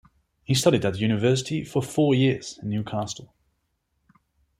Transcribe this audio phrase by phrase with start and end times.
[0.43, 3.35] He studied at university for four years in Newcastle.